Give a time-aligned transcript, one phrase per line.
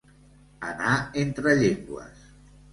[0.69, 0.95] Anar
[1.25, 2.29] entre llengües.